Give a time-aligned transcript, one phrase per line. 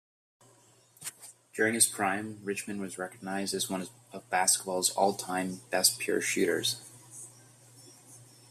[1.53, 6.81] During his prime, Richmond was recognized as one of basketball's all-time best pure shooters.